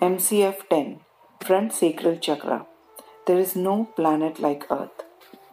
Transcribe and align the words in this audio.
MCF 0.00 0.68
10 0.70 1.00
Front 1.44 1.72
Sacral 1.72 2.16
Chakra. 2.16 2.66
There 3.26 3.38
is 3.38 3.56
no 3.56 3.84
planet 3.96 4.38
like 4.38 4.70
Earth. 4.70 5.02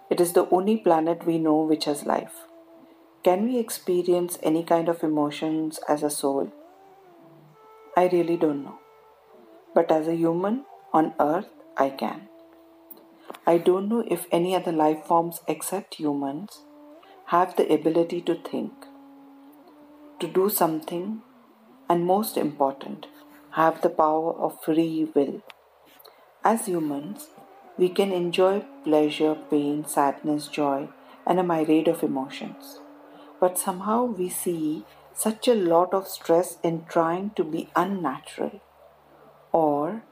It 0.09 0.21
is 0.21 0.33
the 0.33 0.47
only 0.49 0.77
planet 0.77 1.25
we 1.25 1.39
know 1.39 1.61
which 1.63 1.85
has 1.85 2.05
life. 2.05 2.45
Can 3.23 3.45
we 3.45 3.57
experience 3.57 4.37
any 4.43 4.63
kind 4.63 4.87
of 4.87 5.03
emotions 5.03 5.79
as 5.89 6.03
a 6.03 6.09
soul? 6.09 6.53
I 7.97 8.07
really 8.07 8.37
don't 8.37 8.63
know. 8.63 8.79
But 9.73 9.91
as 9.91 10.07
a 10.07 10.15
human 10.15 10.65
on 10.93 11.15
Earth, 11.19 11.49
I 11.75 11.89
can. 11.89 12.29
I 13.47 13.57
don't 13.57 13.89
know 13.89 14.03
if 14.07 14.27
any 14.31 14.55
other 14.55 14.71
life 14.71 15.05
forms 15.05 15.41
except 15.47 15.95
humans 15.95 16.61
have 17.25 17.55
the 17.55 17.73
ability 17.73 18.21
to 18.21 18.35
think, 18.35 18.73
to 20.19 20.27
do 20.27 20.49
something, 20.49 21.23
and 21.89 22.05
most 22.05 22.37
important, 22.37 23.07
have 23.51 23.81
the 23.81 23.89
power 23.89 24.33
of 24.33 24.61
free 24.63 25.09
will. 25.15 25.41
As 26.43 26.65
humans, 26.65 27.29
we 27.77 27.89
can 27.89 28.11
enjoy 28.11 28.63
pleasure, 28.83 29.35
pain, 29.49 29.85
sadness, 29.85 30.47
joy, 30.47 30.89
and 31.25 31.39
a 31.39 31.43
myriad 31.43 31.87
of 31.87 32.03
emotions. 32.03 32.79
But 33.39 33.57
somehow 33.57 34.03
we 34.05 34.29
see 34.29 34.85
such 35.13 35.47
a 35.47 35.55
lot 35.55 35.93
of 35.93 36.07
stress 36.07 36.57
in 36.63 36.85
trying 36.85 37.31
to 37.31 37.43
be 37.43 37.69
unnatural 37.75 38.61
or 39.51 40.03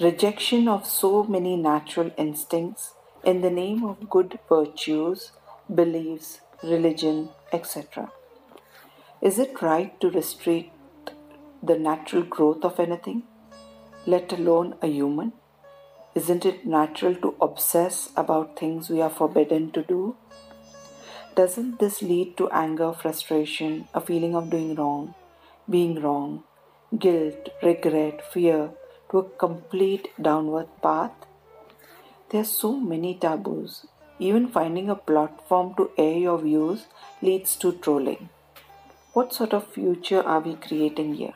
rejection 0.00 0.68
of 0.68 0.86
so 0.86 1.24
many 1.24 1.56
natural 1.56 2.10
instincts 2.18 2.94
in 3.24 3.40
the 3.40 3.50
name 3.50 3.84
of 3.84 4.10
good 4.10 4.38
virtues, 4.48 5.32
beliefs, 5.74 6.40
religion, 6.62 7.30
etc. 7.52 8.12
Is 9.22 9.38
it 9.38 9.62
right 9.62 9.98
to 10.00 10.10
restrict 10.10 10.73
the 11.66 11.78
natural 11.78 12.22
growth 12.22 12.64
of 12.64 12.78
anything, 12.78 13.22
let 14.06 14.32
alone 14.32 14.74
a 14.82 14.86
human? 14.86 15.32
Isn't 16.14 16.44
it 16.44 16.66
natural 16.66 17.14
to 17.16 17.34
obsess 17.40 18.10
about 18.16 18.58
things 18.58 18.90
we 18.90 19.00
are 19.00 19.10
forbidden 19.10 19.70
to 19.72 19.82
do? 19.82 20.16
Doesn't 21.34 21.78
this 21.80 22.02
lead 22.02 22.36
to 22.36 22.50
anger, 22.50 22.92
frustration, 22.92 23.88
a 23.94 24.00
feeling 24.00 24.36
of 24.36 24.50
doing 24.50 24.74
wrong, 24.74 25.14
being 25.68 26.00
wrong, 26.00 26.44
guilt, 26.98 27.48
regret, 27.62 28.20
fear, 28.32 28.70
to 29.10 29.18
a 29.18 29.28
complete 29.44 30.08
downward 30.20 30.68
path? 30.82 31.12
There 32.30 32.42
are 32.42 32.44
so 32.44 32.76
many 32.76 33.14
taboos. 33.14 33.86
Even 34.18 34.48
finding 34.48 34.90
a 34.90 34.94
platform 34.94 35.74
to 35.76 35.90
air 35.98 36.18
your 36.18 36.38
views 36.38 36.86
leads 37.22 37.56
to 37.56 37.72
trolling. 37.72 38.28
What 39.12 39.32
sort 39.32 39.52
of 39.52 39.72
future 39.72 40.22
are 40.22 40.40
we 40.40 40.54
creating 40.54 41.14
here? 41.14 41.34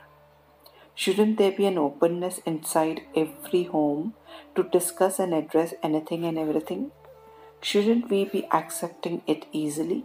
Shouldn't 1.01 1.39
there 1.39 1.53
be 1.53 1.65
an 1.65 1.79
openness 1.79 2.41
inside 2.45 3.03
every 3.15 3.63
home 3.63 4.15
to 4.57 4.65
discuss 4.65 5.21
and 5.21 5.33
address 5.33 5.73
anything 5.81 6.25
and 6.25 6.37
everything? 6.37 6.91
Shouldn't 7.61 8.11
we 8.11 8.25
be 8.25 8.49
accepting 8.51 9.23
it 9.25 9.47
easily? 9.53 10.05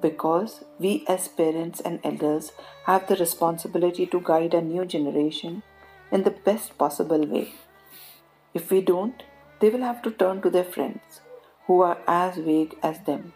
Because 0.00 0.64
we, 0.80 1.04
as 1.06 1.28
parents 1.28 1.78
and 1.80 2.00
elders, 2.02 2.50
have 2.86 3.06
the 3.06 3.14
responsibility 3.14 4.04
to 4.06 4.20
guide 4.20 4.54
a 4.54 4.60
new 4.60 4.84
generation 4.84 5.62
in 6.10 6.24
the 6.24 6.32
best 6.32 6.76
possible 6.76 7.24
way. 7.24 7.52
If 8.54 8.72
we 8.72 8.80
don't, 8.80 9.22
they 9.60 9.70
will 9.70 9.82
have 9.82 10.02
to 10.02 10.10
turn 10.10 10.42
to 10.42 10.50
their 10.50 10.64
friends 10.64 11.20
who 11.68 11.80
are 11.82 11.98
as 12.08 12.38
vague 12.38 12.76
as 12.82 12.98
them 13.04 13.34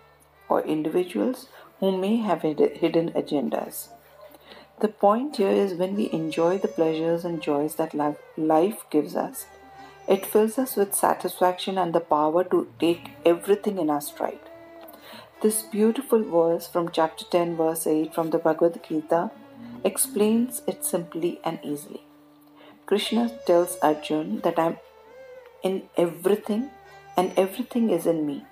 or 0.48 0.62
individuals 0.62 1.48
who 1.78 1.96
may 1.96 2.16
have 2.16 2.42
hidden 2.42 3.12
agendas. 3.12 3.90
The 4.78 4.88
point 4.88 5.36
here 5.36 5.50
is 5.50 5.72
when 5.72 5.94
we 5.96 6.12
enjoy 6.12 6.58
the 6.58 6.68
pleasures 6.68 7.24
and 7.24 7.40
joys 7.40 7.76
that 7.76 7.94
life 8.36 8.84
gives 8.90 9.16
us, 9.16 9.46
it 10.06 10.26
fills 10.26 10.58
us 10.58 10.76
with 10.76 10.94
satisfaction 10.94 11.78
and 11.78 11.94
the 11.94 12.00
power 12.00 12.44
to 12.44 12.68
take 12.78 13.12
everything 13.24 13.78
in 13.78 13.88
our 13.88 14.02
stride. 14.02 14.38
This 15.40 15.62
beautiful 15.62 16.22
verse 16.22 16.66
from 16.66 16.90
chapter 16.90 17.24
10, 17.24 17.56
verse 17.56 17.86
8 17.86 18.14
from 18.14 18.30
the 18.30 18.38
Bhagavad 18.38 18.82
Gita 18.86 19.30
explains 19.82 20.60
it 20.66 20.84
simply 20.84 21.40
and 21.42 21.58
easily. 21.62 22.02
Krishna 22.84 23.30
tells 23.46 23.78
Arjun 23.78 24.40
that 24.40 24.58
I'm 24.58 24.76
in 25.62 25.84
everything 25.96 26.70
and 27.16 27.32
everything 27.36 27.88
is 27.90 28.06
in 28.06 28.26
me. 28.26 28.44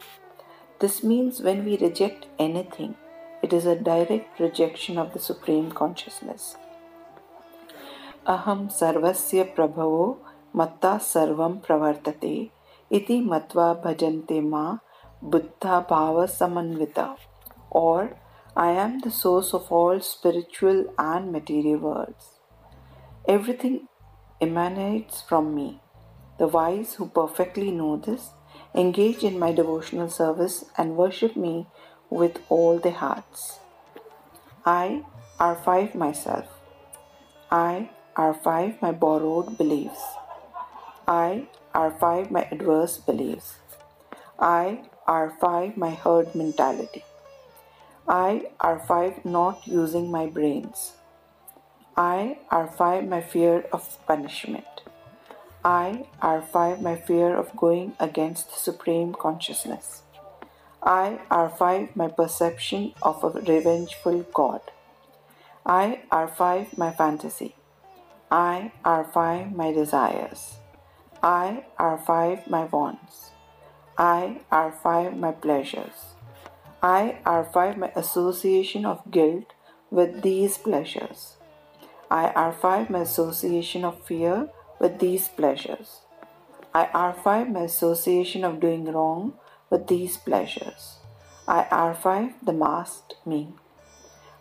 This 0.80 1.02
means 1.04 1.40
when 1.40 1.64
we 1.64 1.76
reject 1.76 2.26
anything, 2.38 2.96
it 3.44 3.52
is 3.52 3.66
a 3.66 3.76
direct 3.76 4.40
rejection 4.40 4.96
of 4.96 5.12
the 5.12 5.18
Supreme 5.18 5.70
Consciousness. 5.80 6.56
Aham 8.34 8.60
sarvasya 8.76 9.44
prabhavo 9.54 10.06
matta 10.60 10.92
sarvam 11.08 11.56
pravartate 11.66 12.50
iti 12.98 13.16
matva 13.32 13.66
bhajante 13.82 14.36
ma 14.52 14.64
buddha 15.34 15.74
bhava 15.90 16.24
samanvita 16.36 17.08
or 17.82 18.16
I 18.56 18.70
am 18.84 19.00
the 19.00 19.10
source 19.10 19.52
of 19.52 19.70
all 19.70 20.00
spiritual 20.00 20.80
and 20.96 21.32
material 21.32 21.80
worlds. 21.88 22.26
Everything 23.26 23.88
emanates 24.40 25.20
from 25.20 25.54
me. 25.54 25.68
The 26.38 26.46
wise 26.46 26.94
who 26.94 27.08
perfectly 27.20 27.70
know 27.72 27.96
this 27.96 28.30
engage 28.74 29.22
in 29.22 29.38
my 29.38 29.52
devotional 29.52 30.08
service 30.08 30.64
and 30.78 30.96
worship 30.96 31.36
me 31.36 31.66
with 32.20 32.38
all 32.48 32.78
their 32.78 32.92
hearts. 32.92 33.58
I 34.64 35.02
are 35.40 35.56
five 35.56 35.94
myself. 35.94 36.46
I 37.50 37.90
are 38.14 38.32
five 38.32 38.80
my 38.80 38.92
borrowed 38.92 39.58
beliefs. 39.58 40.02
I 41.08 41.48
are 41.74 41.90
five 41.90 42.30
my 42.30 42.46
adverse 42.52 42.98
beliefs. 42.98 43.56
I 44.38 44.84
are 45.06 45.34
five 45.40 45.76
my 45.76 45.90
herd 45.90 46.34
mentality. 46.34 47.04
I 48.06 48.46
are 48.60 48.78
five 48.78 49.24
not 49.24 49.66
using 49.66 50.10
my 50.10 50.26
brains. 50.26 50.92
I 51.96 52.38
are 52.50 52.68
five 52.68 53.08
my 53.08 53.20
fear 53.22 53.66
of 53.72 53.98
punishment. 54.06 54.82
I 55.64 56.06
are 56.22 56.42
five 56.42 56.80
my 56.80 56.96
fear 56.96 57.36
of 57.36 57.56
going 57.56 57.94
against 57.98 58.50
the 58.50 58.58
supreme 58.70 59.14
consciousness. 59.14 60.02
I 60.86 61.20
are 61.30 61.48
five 61.48 61.96
my 61.96 62.08
perception 62.08 62.92
of 63.00 63.24
a 63.24 63.30
revengeful 63.30 64.26
God. 64.34 64.60
I 65.64 66.02
are 66.10 66.28
five 66.28 66.76
my 66.76 66.92
fantasy. 66.92 67.54
I 68.30 68.72
are 68.84 69.04
five 69.04 69.56
my 69.56 69.72
desires. 69.72 70.56
I 71.22 71.64
are 71.78 71.96
five 71.96 72.46
my 72.50 72.64
wants. 72.64 73.30
I 73.96 74.42
are 74.52 74.72
five 74.82 75.16
my 75.16 75.32
pleasures. 75.32 76.16
I 76.82 77.16
are 77.24 77.44
five 77.44 77.78
my 77.78 77.90
association 77.96 78.84
of 78.84 79.10
guilt 79.10 79.54
with 79.90 80.20
these 80.20 80.58
pleasures. 80.58 81.36
I 82.10 82.28
are 82.32 82.52
five 82.52 82.90
my 82.90 82.98
association 82.98 83.86
of 83.86 84.04
fear 84.04 84.50
with 84.78 84.98
these 84.98 85.28
pleasures. 85.28 86.02
I 86.74 86.88
are 86.92 87.14
five 87.14 87.48
my 87.48 87.60
association 87.60 88.44
of 88.44 88.60
doing 88.60 88.84
wrong 88.84 89.32
with 89.74 89.88
these 89.88 90.16
pleasures. 90.16 90.82
I 91.48 91.64
R5 91.64 92.34
the 92.48 92.52
masked 92.52 93.14
me. 93.26 93.40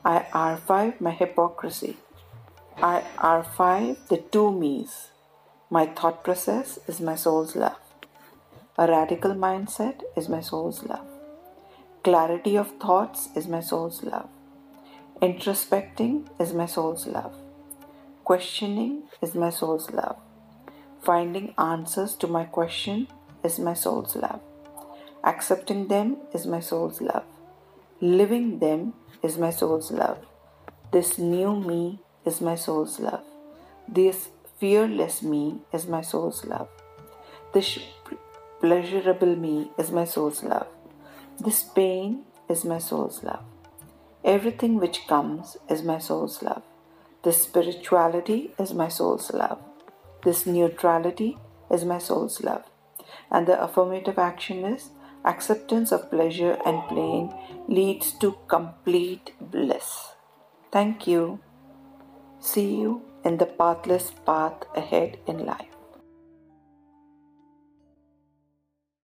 I 0.06 0.18
R5 0.32 1.02
my 1.02 1.14
hypocrisy. 1.22 1.98
I 2.78 3.04
R5 3.18 4.10
the 4.10 4.18
two 4.18 4.52
me's. 4.52 4.94
My 5.72 5.88
thought 5.88 6.24
process 6.24 6.78
is 6.88 7.02
my 7.02 7.16
soul's 7.16 7.56
love. 7.56 7.82
A 8.78 8.88
radical 8.88 9.34
mindset 9.34 10.04
is 10.16 10.30
my 10.30 10.42
soul's 10.52 10.84
love. 10.84 11.08
Clarity 12.04 12.56
of 12.56 12.78
thoughts 12.86 13.30
is 13.36 13.48
my 13.48 13.64
soul's 13.72 14.04
love. 14.04 14.30
Introspecting 15.20 16.16
is 16.40 16.54
my 16.54 16.68
soul's 16.68 17.08
love. 17.08 17.36
Questioning 18.24 19.04
is 19.20 19.34
my 19.34 19.50
soul's 19.50 19.90
love. 19.90 20.18
Finding 21.02 21.54
answers 21.58 22.16
to 22.22 22.28
my 22.28 22.44
question 22.44 23.08
is 23.44 23.58
my 23.58 23.74
soul's 23.74 24.16
love. 24.16 24.42
Accepting 25.24 25.88
them 25.88 26.18
is 26.34 26.46
my 26.46 26.60
soul's 26.60 27.00
love. 27.00 27.24
Living 28.02 28.60
them 28.60 28.94
is 29.22 29.38
my 29.38 29.52
soul's 29.52 29.90
love. 29.92 30.18
This 30.92 31.18
new 31.18 31.56
me 31.56 32.00
is 32.26 32.42
my 32.42 32.56
soul's 32.56 33.00
love. 33.00 33.24
This 33.88 34.30
fearless 34.60 35.24
me 35.24 35.60
is 35.72 35.88
my 35.88 36.02
soul's 36.02 36.44
love. 36.46 36.68
This 37.54 37.80
pleasurable 38.60 39.36
me 39.36 39.72
is 39.78 39.92
my 39.92 40.04
soul's 40.04 40.44
love. 40.44 40.68
This 41.40 41.64
pain 41.64 42.24
is 42.50 42.66
my 42.66 42.78
soul's 42.78 43.24
love. 43.24 43.44
Everything 44.26 44.78
which 44.78 45.08
comes 45.08 45.58
is 45.70 45.84
my 45.84 46.00
soul's 46.00 46.42
love. 46.42 46.64
This 47.24 47.44
spirituality 47.44 48.52
is 48.60 48.74
my 48.74 48.90
soul's 48.90 49.32
love. 49.32 49.60
This 50.24 50.46
neutrality 50.46 51.38
is 51.72 51.86
my 51.86 51.98
soul's 51.98 52.42
love. 52.42 52.64
And 53.32 53.48
the 53.48 53.62
affirmative 53.62 54.18
action 54.20 54.66
is 54.66 54.90
acceptance 55.26 55.92
of 55.92 56.10
pleasure 56.10 56.58
and 56.66 56.82
pain 56.90 57.34
leads 57.68 58.12
to 58.20 58.36
complete 58.48 59.34
bliss. 59.40 60.14
Thank 60.72 61.08
you. 61.08 61.40
See 62.40 62.76
you 62.76 63.04
in 63.24 63.38
the 63.38 63.46
pathless 63.46 64.12
path 64.26 64.64
ahead 64.76 65.18
in 65.28 65.46
life. 65.46 65.73